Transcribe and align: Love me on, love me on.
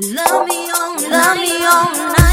Love 0.00 0.46
me 0.46 0.70
on, 0.70 1.10
love 1.10 1.36
me 1.38 1.66
on. 1.66 2.27